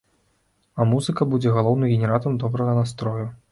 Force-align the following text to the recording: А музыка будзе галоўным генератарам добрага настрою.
А 0.79 0.85
музыка 0.93 1.27
будзе 1.35 1.53
галоўным 1.59 1.93
генератарам 1.99 2.43
добрага 2.47 2.77
настрою. 2.83 3.31